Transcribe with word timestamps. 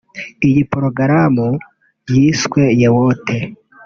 Iyi 0.47 0.61
porogaramu 0.71 1.47
yiswe 2.13 2.61
“Yeyote” 2.81 3.37